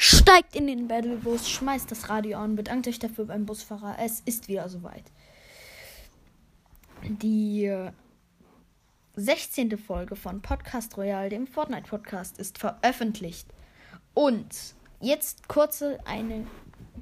Steigt 0.00 0.54
in 0.54 0.68
den 0.68 0.86
Battlebus, 0.86 1.50
schmeißt 1.50 1.90
das 1.90 2.08
Radio 2.08 2.38
an, 2.38 2.54
bedankt 2.54 2.86
euch 2.86 3.00
dafür 3.00 3.24
beim 3.24 3.46
Busfahrer. 3.46 3.96
Es 3.98 4.20
ist 4.20 4.46
wieder 4.46 4.68
soweit. 4.68 5.02
Die 7.02 7.68
16. 9.16 9.76
Folge 9.76 10.14
von 10.14 10.40
Podcast 10.40 10.96
Royal, 10.96 11.30
dem 11.30 11.48
Fortnite 11.48 11.88
Podcast, 11.88 12.38
ist 12.38 12.58
veröffentlicht. 12.58 13.48
Und 14.14 14.54
jetzt 15.00 15.48
kurze 15.48 15.98
eine 16.06 16.46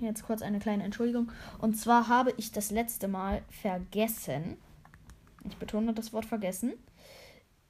jetzt 0.00 0.24
kurz 0.24 0.40
eine 0.40 0.58
kleine 0.58 0.84
Entschuldigung. 0.84 1.30
Und 1.58 1.74
zwar 1.74 2.08
habe 2.08 2.32
ich 2.38 2.50
das 2.50 2.70
letzte 2.70 3.08
Mal 3.08 3.42
vergessen, 3.50 4.56
ich 5.44 5.58
betone 5.58 5.92
das 5.92 6.14
Wort 6.14 6.24
vergessen, 6.24 6.72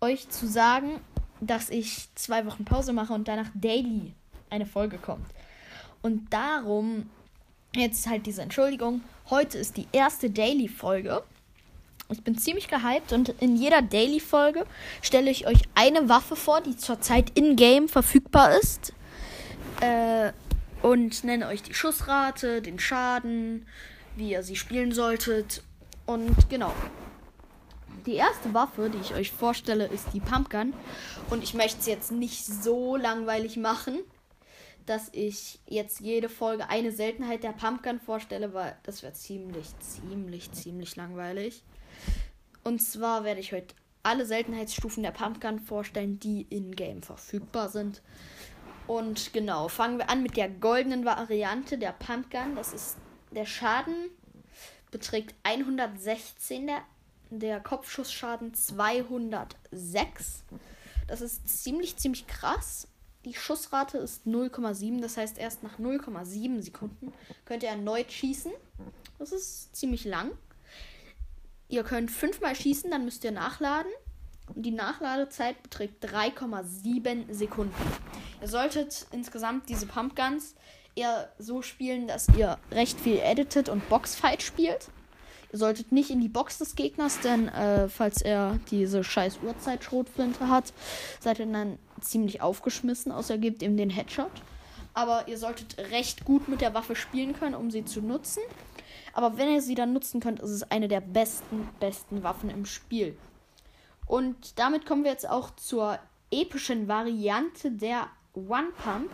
euch 0.01 0.29
zu 0.29 0.47
sagen, 0.47 1.01
dass 1.41 1.69
ich 1.69 2.15
zwei 2.15 2.47
Wochen 2.47 2.65
Pause 2.65 2.93
mache 2.93 3.13
und 3.13 3.27
danach 3.27 3.51
daily 3.55 4.15
eine 4.57 4.67
Folge 4.67 4.99
kommt. 4.99 5.27
Und 6.03 6.33
darum 6.33 7.09
jetzt 7.75 8.09
halt 8.09 8.27
diese 8.27 8.43
Entschuldigung. 8.43 9.03
Heute 9.31 9.59
ist 9.59 9.77
die 9.77 9.87
erste 9.93 10.31
Daily-Folge. 10.31 11.23
Ich 12.09 12.23
bin 12.23 12.39
ziemlich 12.39 12.69
gehypt 12.69 13.13
und 13.13 13.31
in 13.41 13.57
jeder 13.57 13.83
Daily-Folge 13.83 14.65
stelle 15.03 15.31
ich 15.31 15.47
euch 15.47 15.63
eine 15.75 16.09
Waffe 16.09 16.37
vor, 16.37 16.61
die 16.61 16.77
zurzeit 16.77 17.31
in-game 17.37 17.89
verfügbar 17.89 18.57
ist. 18.59 18.93
Äh, 19.81 20.33
und 20.83 21.25
nenne 21.25 21.49
euch 21.49 21.63
die 21.63 21.75
Schussrate, 21.75 22.63
den 22.63 22.79
Schaden, 22.79 23.67
wie 24.15 24.31
ihr 24.31 24.43
sie 24.43 24.57
spielen 24.57 24.93
solltet. 24.93 25.63
Und 26.07 26.49
genau. 26.49 26.73
Die 28.07 28.15
erste 28.15 28.55
Waffe, 28.55 28.89
die 28.89 28.99
ich 28.99 29.15
euch 29.15 29.33
vorstelle, 29.33 29.87
ist 29.87 30.07
die 30.15 30.21
Pumpgun. 30.21 30.75
Und 31.29 31.43
ich 31.43 31.55
möchte 31.55 31.81
es 31.81 31.87
jetzt 31.87 32.13
nicht 32.13 32.47
so 32.47 32.97
langweilig 32.97 33.57
machen 33.57 33.99
dass 34.87 35.09
ich 35.13 35.61
jetzt 35.67 36.01
jede 36.01 36.29
Folge 36.29 36.69
eine 36.69 36.93
Seltenheit 36.93 37.43
der 37.43 37.53
Pumpgun 37.53 38.01
vorstelle, 38.01 38.55
weil 38.55 38.77
das 38.85 39.03
wäre 39.03 39.13
ziemlich, 39.13 39.67
ziemlich, 39.81 40.51
ziemlich 40.53 40.97
langweilig. 40.97 41.63
Und 42.65 42.81
zwar 42.81 43.25
werde 43.25 43.41
ich 43.41 43.53
heute 43.53 43.75
alle 44.03 44.25
Seltenheitsstufen 44.25 45.03
der 45.03 45.11
Pumpgun 45.11 45.59
vorstellen, 45.59 46.19
die 46.21 46.43
in-game 46.43 47.03
verfügbar 47.03 47.69
sind. 47.69 48.03
Und 48.87 49.33
genau, 49.33 49.69
fangen 49.69 49.99
wir 49.99 50.09
an 50.09 50.23
mit 50.23 50.37
der 50.37 50.49
goldenen 50.49 51.05
Variante 51.05 51.77
der 51.77 51.93
Pumpgun. 51.93 52.55
Das 52.55 52.73
ist 52.73 52.97
der 53.33 53.47
Schaden 53.47 54.11
beträgt 54.91 55.35
116, 55.43 56.67
der, 56.69 56.83
der 57.31 57.61
Kopfschussschaden 57.61 58.55
206. 58.55 60.45
Das 61.07 61.21
ist 61.21 61.63
ziemlich, 61.63 61.97
ziemlich 61.97 62.27
krass. 62.27 62.89
Die 63.27 63.35
Schussrate 63.35 63.99
ist 63.99 64.25
0,7, 64.25 65.03
das 65.03 65.17
heißt 65.17 65.37
erst 65.37 65.65
nach 65.65 65.81
0,7 65.81 66.63
Sekunden 66.63 67.13
könnt 67.45 67.65
ihr 67.65 67.71
erneut 67.71 68.13
schießen. 68.13 68.53
Das 69.19 69.33
ist 69.33 69.75
ziemlich 69.75 70.05
lang. 70.05 70.31
Ihr 71.69 71.83
könnt 71.83 72.13
fünfmal 72.13 72.55
schießen, 72.55 72.89
dann 72.89 73.05
müsst 73.05 73.25
ihr 73.25 73.33
nachladen. 73.33 73.91
Und 74.55 74.63
die 74.63 74.71
Nachladezeit 74.71 75.61
beträgt 75.61 76.05
3,7 76.05 77.35
Sekunden. 77.35 77.75
Ihr 78.41 78.47
solltet 78.47 79.07
insgesamt 79.11 79.69
diese 79.69 79.87
Pumpguns 79.87 80.55
eher 80.95 81.33
so 81.41 81.63
spielen, 81.63 82.07
dass 82.07 82.29
ihr 82.29 82.59
recht 82.71 83.01
viel 83.01 83.19
editet 83.19 83.69
und 83.69 83.89
Boxfight 83.89 84.41
spielt. 84.41 84.89
Ihr 85.53 85.59
solltet 85.59 85.91
nicht 85.91 86.11
in 86.11 86.21
die 86.21 86.29
Box 86.29 86.59
des 86.59 86.77
Gegners, 86.77 87.19
denn 87.19 87.49
äh, 87.49 87.89
falls 87.89 88.23
er 88.23 88.61
diese 88.71 89.03
scheiß 89.03 89.41
Uhrzeit-Schrotflinte 89.43 90.49
hat, 90.49 90.73
seid 91.19 91.41
ihr 91.41 91.47
dann 91.47 91.81
ziemlich 92.01 92.41
aufgeschmissen, 92.41 93.13
außer 93.13 93.35
er 93.35 93.39
gibt 93.39 93.63
ihm 93.63 93.77
den 93.77 93.91
Headshot. 93.91 94.31
Aber 94.95 95.29
ihr 95.29 95.39
solltet 95.39 95.79
recht 95.91 96.25
gut 96.25 96.49
mit 96.49 96.61
der 96.61 96.75
Waffe 96.75 96.97
spielen 96.97 97.39
können, 97.39 97.55
um 97.55 97.71
sie 97.71 97.85
zu 97.85 98.01
nutzen. 98.01 98.43
Aber 99.13 99.37
wenn 99.37 99.53
ihr 99.53 99.63
sie 99.63 99.75
dann 99.75 99.93
nutzen 99.93 100.21
könnt, 100.21 100.41
ist 100.41 100.51
es 100.51 100.71
eine 100.71 100.89
der 100.89 101.01
besten, 101.01 101.69
besten 101.81 102.23
Waffen 102.23 102.51
im 102.51 102.67
Spiel. 102.67 103.17
Und 104.07 104.59
damit 104.59 104.87
kommen 104.87 105.05
wir 105.05 105.11
jetzt 105.11 105.29
auch 105.29 105.51
zur 105.57 105.99
epischen 106.31 106.89
Variante 106.89 107.71
der 107.71 108.09
One 108.35 108.69
Pump. 108.83 109.11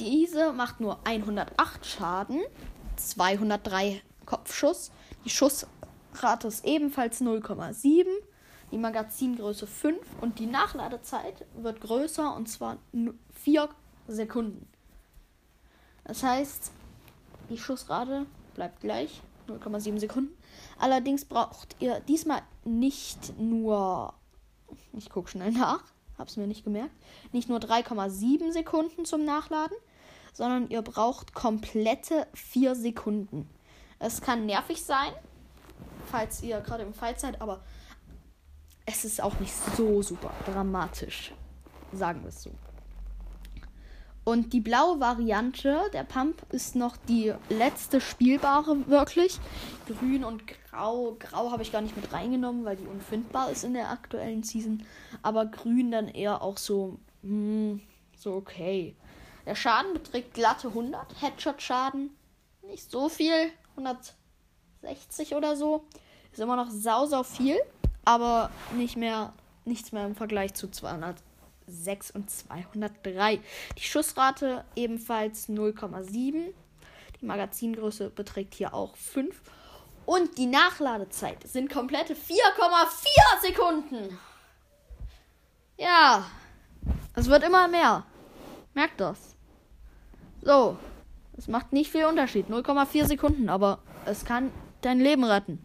Diese 0.00 0.52
macht 0.52 0.80
nur 0.80 0.98
108 1.06 1.84
Schaden, 1.84 2.40
203 2.96 4.02
Kopfschuss. 4.24 4.90
Die 5.24 5.30
Schussrate 5.30 6.48
ist 6.48 6.64
ebenfalls 6.64 7.20
0,7 7.20 8.06
die 8.74 8.78
Magazingröße 8.78 9.68
5 9.68 10.00
und 10.20 10.40
die 10.40 10.46
Nachladezeit 10.46 11.46
wird 11.54 11.80
größer 11.80 12.34
und 12.34 12.48
zwar 12.48 12.78
4 13.34 13.68
Sekunden. 14.08 14.68
Das 16.02 16.24
heißt, 16.24 16.72
die 17.50 17.56
Schussrate 17.56 18.26
bleibt 18.54 18.80
gleich, 18.80 19.22
0,7 19.46 20.00
Sekunden. 20.00 20.36
Allerdings 20.76 21.24
braucht 21.24 21.76
ihr 21.78 22.00
diesmal 22.00 22.42
nicht 22.64 23.38
nur, 23.38 24.12
ich 24.92 25.08
gucke 25.08 25.30
schnell 25.30 25.52
nach, 25.52 25.84
hab's 26.18 26.36
mir 26.36 26.48
nicht 26.48 26.64
gemerkt, 26.64 26.96
nicht 27.30 27.48
nur 27.48 27.60
3,7 27.60 28.50
Sekunden 28.50 29.04
zum 29.04 29.24
Nachladen, 29.24 29.76
sondern 30.32 30.68
ihr 30.68 30.82
braucht 30.82 31.32
komplette 31.32 32.26
4 32.34 32.74
Sekunden. 32.74 33.48
Es 34.00 34.20
kann 34.20 34.46
nervig 34.46 34.82
sein, 34.82 35.12
falls 36.10 36.42
ihr 36.42 36.60
gerade 36.60 36.82
im 36.82 36.92
Fight 36.92 37.20
seid, 37.20 37.40
aber 37.40 37.60
es 38.86 39.04
ist 39.04 39.22
auch 39.22 39.38
nicht 39.40 39.54
so 39.76 40.02
super 40.02 40.32
dramatisch. 40.46 41.32
Sagen 41.92 42.22
wir 42.22 42.28
es 42.28 42.42
so. 42.42 42.50
Und 44.24 44.54
die 44.54 44.60
blaue 44.60 45.00
Variante 45.00 45.82
der 45.92 46.04
Pump 46.04 46.46
ist 46.50 46.76
noch 46.76 46.96
die 46.96 47.34
letzte 47.50 48.00
spielbare 48.00 48.88
wirklich. 48.88 49.38
Grün 49.86 50.24
und 50.24 50.44
Grau. 50.46 51.16
Grau 51.18 51.50
habe 51.50 51.62
ich 51.62 51.72
gar 51.72 51.82
nicht 51.82 51.94
mit 51.94 52.10
reingenommen, 52.10 52.64
weil 52.64 52.76
die 52.76 52.86
unfindbar 52.86 53.50
ist 53.50 53.64
in 53.64 53.74
der 53.74 53.90
aktuellen 53.90 54.42
Season. 54.42 54.82
Aber 55.22 55.44
Grün 55.44 55.90
dann 55.90 56.08
eher 56.08 56.40
auch 56.40 56.56
so, 56.56 56.98
mh, 57.22 57.28
hm, 57.28 57.80
so 58.16 58.32
okay. 58.34 58.96
Der 59.44 59.54
Schaden 59.54 59.92
beträgt 59.92 60.32
glatte 60.32 60.68
100. 60.68 61.20
Headshot-Schaden 61.20 62.10
nicht 62.62 62.90
so 62.90 63.10
viel. 63.10 63.52
160 63.76 65.34
oder 65.34 65.54
so. 65.54 65.84
Ist 66.32 66.40
immer 66.40 66.56
noch 66.56 66.70
sau, 66.70 67.04
sau 67.04 67.22
viel 67.22 67.58
aber 68.04 68.50
nicht 68.76 68.96
mehr, 68.96 69.32
nichts 69.64 69.92
mehr 69.92 70.06
im 70.06 70.14
Vergleich 70.14 70.54
zu 70.54 70.70
206 70.70 72.10
und 72.12 72.30
203. 72.30 73.40
Die 73.78 73.82
Schussrate 73.82 74.64
ebenfalls 74.76 75.48
0,7. 75.48 76.52
Die 77.20 77.26
Magazingröße 77.26 78.10
beträgt 78.10 78.54
hier 78.54 78.74
auch 78.74 78.96
5. 78.96 79.40
Und 80.06 80.36
die 80.36 80.46
Nachladezeit 80.46 81.46
sind 81.48 81.70
komplette 81.70 82.14
4,4 82.14 83.40
Sekunden. 83.40 84.18
Ja, 85.78 86.24
es 87.14 87.28
wird 87.28 87.42
immer 87.42 87.68
mehr. 87.68 88.04
Merkt 88.74 89.00
das. 89.00 89.34
So, 90.42 90.76
es 91.36 91.48
macht 91.48 91.72
nicht 91.72 91.90
viel 91.90 92.04
Unterschied. 92.04 92.48
0,4 92.48 93.06
Sekunden, 93.06 93.48
aber 93.48 93.78
es 94.04 94.24
kann 94.24 94.52
dein 94.82 95.00
Leben 95.00 95.24
retten. 95.24 95.64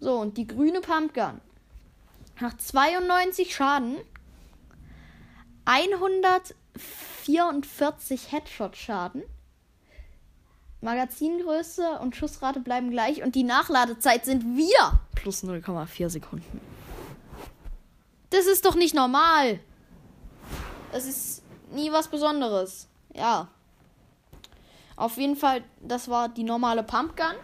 So, 0.00 0.18
und 0.18 0.36
die 0.36 0.46
grüne 0.46 0.80
Pumpgun. 0.80 1.40
Nach 2.40 2.56
92 2.56 3.54
Schaden 3.54 3.96
144 5.64 8.32
Headshot-Schaden. 8.32 9.22
Magazingröße 10.80 11.98
und 12.00 12.14
Schussrate 12.14 12.60
bleiben 12.60 12.90
gleich 12.90 13.22
und 13.22 13.34
die 13.34 13.42
Nachladezeit 13.42 14.24
sind 14.24 14.56
wir 14.56 15.00
plus 15.14 15.42
0,4 15.42 16.08
Sekunden. 16.08 16.60
Das 18.30 18.46
ist 18.46 18.64
doch 18.64 18.76
nicht 18.76 18.94
normal. 18.94 19.58
Das 20.92 21.06
ist 21.06 21.42
nie 21.72 21.90
was 21.90 22.08
Besonderes. 22.08 22.88
Ja. 23.14 23.48
Auf 24.94 25.16
jeden 25.16 25.36
Fall, 25.36 25.64
das 25.80 26.08
war 26.08 26.28
die 26.28 26.44
normale 26.44 26.82
Pumpgun. 26.82 27.34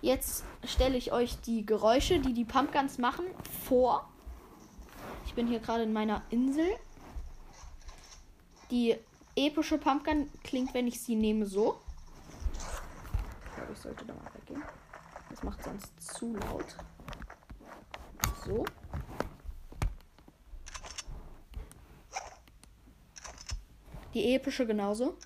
Jetzt 0.00 0.44
stelle 0.64 0.96
ich 0.96 1.12
euch 1.12 1.40
die 1.40 1.66
Geräusche, 1.66 2.20
die 2.20 2.32
die 2.32 2.44
Pumpguns 2.44 2.98
machen, 2.98 3.26
vor. 3.64 4.08
Ich 5.26 5.34
bin 5.34 5.46
hier 5.46 5.60
gerade 5.60 5.84
in 5.84 5.92
meiner 5.92 6.22
Insel. 6.30 6.66
Die 8.70 8.96
epische 9.36 9.78
Pumpgun 9.78 10.30
klingt, 10.44 10.74
wenn 10.74 10.86
ich 10.86 11.00
sie 11.00 11.16
nehme, 11.16 11.46
so. 11.46 11.80
Ich 13.48 13.54
glaube, 13.56 13.72
ich 13.72 13.78
sollte 13.78 14.04
da 14.04 14.14
mal 14.14 14.30
weggehen. 14.34 14.62
Das 15.30 15.42
macht 15.42 15.62
sonst 15.64 16.00
zu 16.00 16.34
laut. 16.34 16.76
So. 18.44 18.64
Die 24.14 24.34
epische 24.34 24.66
genauso. 24.66 25.16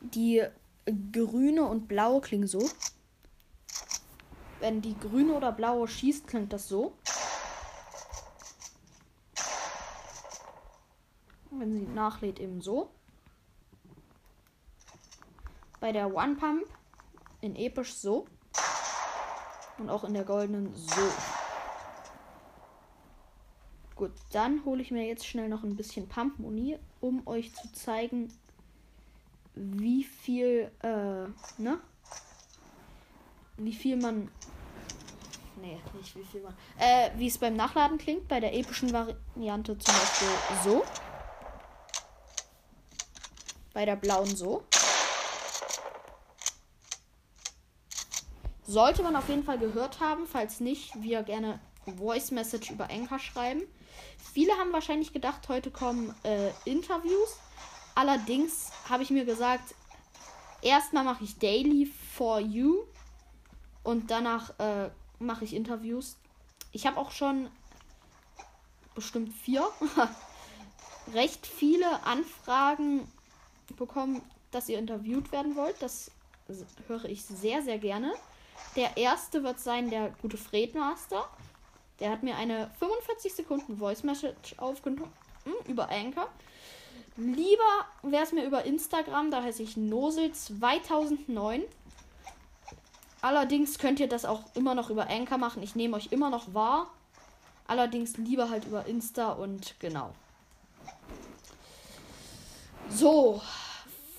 Die 0.00 0.44
grüne 1.12 1.64
und 1.64 1.88
blaue 1.88 2.20
klingen 2.20 2.46
so. 2.46 2.60
Wenn 4.60 4.80
die 4.80 4.98
grüne 4.98 5.32
oder 5.32 5.52
blaue 5.52 5.88
schießt, 5.88 6.26
klingt 6.26 6.52
das 6.52 6.68
so. 6.68 6.94
wenn 11.60 11.72
sie 11.72 11.86
nachlädt, 11.86 12.40
eben 12.40 12.60
so. 12.60 12.90
Bei 15.78 15.92
der 15.92 16.12
One 16.14 16.36
Pump 16.36 16.64
in 17.40 17.54
episch 17.54 17.94
so. 17.94 18.26
Und 19.78 19.88
auch 19.88 20.04
in 20.04 20.14
der 20.14 20.24
goldenen 20.24 20.74
so. 20.74 21.00
Gut, 23.94 24.12
dann 24.32 24.64
hole 24.64 24.82
ich 24.82 24.90
mir 24.90 25.06
jetzt 25.06 25.26
schnell 25.26 25.48
noch 25.48 25.62
ein 25.62 25.76
bisschen 25.76 26.08
Pump-Muni, 26.08 26.78
um 27.00 27.26
euch 27.26 27.54
zu 27.54 27.70
zeigen, 27.72 28.32
wie 29.54 30.04
viel, 30.04 30.70
äh, 30.82 31.26
ne? 31.60 31.80
Wie 33.62 33.74
viel 33.74 33.96
man. 33.96 34.30
Nee, 35.60 35.78
nicht 35.92 36.16
wie 36.16 36.24
viel 36.24 36.40
man. 36.40 36.54
Äh, 36.78 37.10
wie 37.16 37.26
es 37.26 37.36
beim 37.36 37.54
Nachladen 37.56 37.98
klingt, 37.98 38.26
bei 38.26 38.40
der 38.40 38.54
epischen 38.54 38.90
Variante 38.90 39.76
zum 39.76 39.94
Beispiel 39.94 40.28
so. 40.64 40.82
Bei 43.74 43.84
der 43.84 43.96
blauen 43.96 44.34
so. 44.34 44.62
Sollte 48.66 49.02
man 49.02 49.14
auf 49.14 49.28
jeden 49.28 49.44
Fall 49.44 49.58
gehört 49.58 50.00
haben. 50.00 50.26
Falls 50.26 50.60
nicht, 50.60 50.94
wir 51.02 51.22
gerne 51.22 51.60
Voice 51.98 52.30
Message 52.30 52.70
über 52.70 52.88
Anchor 52.88 53.18
schreiben. 53.18 53.62
Viele 54.32 54.52
haben 54.54 54.72
wahrscheinlich 54.72 55.12
gedacht, 55.12 55.48
heute 55.50 55.70
kommen 55.70 56.14
äh, 56.22 56.50
Interviews. 56.64 57.36
Allerdings 57.94 58.70
habe 58.88 59.02
ich 59.02 59.10
mir 59.10 59.26
gesagt, 59.26 59.74
erstmal 60.62 61.04
mache 61.04 61.24
ich 61.24 61.38
Daily 61.38 61.84
for 61.86 62.40
You 62.40 62.84
und 63.82 64.10
danach 64.10 64.58
äh, 64.58 64.90
mache 65.18 65.44
ich 65.44 65.54
Interviews. 65.54 66.16
Ich 66.72 66.86
habe 66.86 66.98
auch 66.98 67.10
schon 67.10 67.48
bestimmt 68.94 69.32
vier 69.32 69.66
recht 71.14 71.46
viele 71.46 72.02
Anfragen 72.04 73.10
bekommen, 73.76 74.22
dass 74.50 74.68
ihr 74.68 74.78
interviewt 74.78 75.32
werden 75.32 75.56
wollt. 75.56 75.80
Das 75.80 76.10
höre 76.88 77.04
ich 77.04 77.24
sehr, 77.24 77.62
sehr 77.62 77.78
gerne. 77.78 78.12
Der 78.76 78.96
erste 78.96 79.42
wird 79.42 79.60
sein 79.60 79.90
der 79.90 80.10
gute 80.22 80.36
Fredmaster. 80.36 81.28
Der 81.98 82.10
hat 82.10 82.22
mir 82.22 82.36
eine 82.36 82.70
45 82.78 83.34
Sekunden 83.34 83.78
Voice 83.78 84.02
Message 84.02 84.58
aufgenommen 84.58 85.12
über 85.66 85.88
Anchor. 85.90 86.28
Lieber 87.16 87.86
wäre 88.02 88.22
es 88.24 88.32
mir 88.32 88.44
über 88.44 88.64
Instagram, 88.64 89.30
da 89.30 89.42
heiße 89.42 89.62
ich 89.62 89.74
Nosel2009. 89.76 91.62
Allerdings 93.22 93.78
könnt 93.78 94.00
ihr 94.00 94.08
das 94.08 94.24
auch 94.24 94.44
immer 94.54 94.74
noch 94.74 94.90
über 94.90 95.08
Anchor 95.10 95.38
machen. 95.38 95.62
Ich 95.62 95.74
nehme 95.74 95.96
euch 95.96 96.08
immer 96.10 96.30
noch 96.30 96.54
wahr. 96.54 96.90
Allerdings 97.66 98.16
lieber 98.16 98.50
halt 98.50 98.64
über 98.64 98.86
Insta 98.86 99.32
und 99.32 99.78
genau. 99.78 100.12
So, 102.88 103.40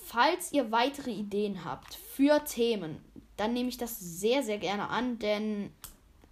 falls 0.06 0.52
ihr 0.52 0.72
weitere 0.72 1.10
Ideen 1.10 1.64
habt 1.64 1.94
für 1.94 2.42
Themen, 2.44 3.04
dann 3.36 3.52
nehme 3.52 3.68
ich 3.68 3.76
das 3.76 3.98
sehr, 3.98 4.42
sehr 4.42 4.58
gerne 4.58 4.88
an, 4.88 5.18
denn 5.18 5.70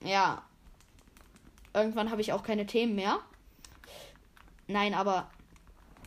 ja, 0.02 0.42
irgendwann 1.74 2.10
habe 2.10 2.22
ich 2.22 2.32
auch 2.32 2.42
keine 2.42 2.66
Themen 2.66 2.94
mehr. 2.94 3.18
Nein, 4.66 4.94
aber 4.94 5.30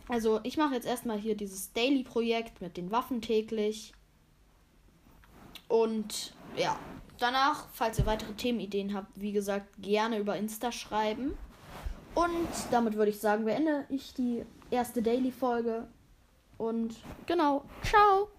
also 0.07 0.39
ich 0.43 0.57
mache 0.57 0.73
jetzt 0.73 0.87
erstmal 0.87 1.19
hier 1.19 1.35
dieses 1.35 1.73
Daily-Projekt 1.73 2.61
mit 2.61 2.77
den 2.77 2.91
Waffen 2.91 3.21
täglich. 3.21 3.93
Und 5.73 6.35
ja, 6.55 6.77
danach, 7.17 7.65
falls 7.73 7.97
ihr 7.97 8.05
weitere 8.05 8.33
Themenideen 8.33 8.93
habt, 8.93 9.19
wie 9.19 9.31
gesagt, 9.31 9.65
gerne 9.81 10.19
über 10.19 10.35
Insta 10.37 10.71
schreiben. 10.71 11.35
Und 12.13 12.47
damit 12.69 12.93
würde 12.93 13.09
ich 13.09 13.19
sagen, 13.19 13.45
beende 13.45 13.85
ich 13.89 14.13
die 14.13 14.45
erste 14.69 15.01
Daily-Folge. 15.01 15.87
Und 16.59 16.93
genau, 17.25 17.63
ciao! 17.81 18.29